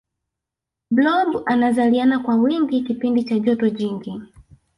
[0.91, 4.21] blob anazaliana kwa wingi kipindi cha joto jingi